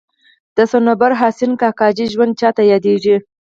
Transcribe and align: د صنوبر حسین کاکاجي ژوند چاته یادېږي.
د 0.55 0.57
صنوبر 0.71 1.11
حسین 1.19 1.51
کاکاجي 1.61 2.05
ژوند 2.13 2.33
چاته 2.39 2.63
یادېږي. 2.71 3.15